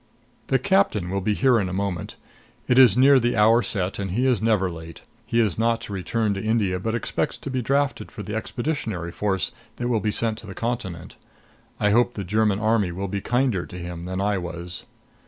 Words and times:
The 0.47 0.57
captain 0.57 1.11
will 1.11 1.21
be 1.21 1.35
here 1.35 1.59
in 1.59 1.69
a 1.69 1.73
moment. 1.73 2.15
It 2.67 2.79
is 2.79 2.97
near 2.97 3.19
the 3.19 3.37
hour 3.37 3.61
set 3.61 3.99
and 3.99 4.09
he 4.09 4.25
is 4.25 4.41
never 4.41 4.67
late. 4.71 5.03
He 5.27 5.39
is 5.39 5.59
not 5.59 5.79
to 5.81 5.93
return 5.93 6.33
to 6.33 6.43
India, 6.43 6.79
but 6.79 6.95
expects 6.95 7.37
to 7.37 7.51
be 7.51 7.61
drafted 7.61 8.11
for 8.11 8.23
the 8.23 8.33
Expeditionary 8.33 9.11
Force 9.11 9.51
that 9.75 9.89
will 9.89 9.99
be 9.99 10.09
sent 10.09 10.39
to 10.39 10.47
the 10.47 10.55
Continent. 10.55 11.17
I 11.79 11.91
hope 11.91 12.15
the 12.15 12.23
German 12.23 12.57
Army 12.57 12.91
will 12.91 13.09
be 13.09 13.21
kinder 13.21 13.67
to 13.67 13.77
him 13.77 14.05
than 14.05 14.19
I 14.19 14.39
was! 14.39 14.85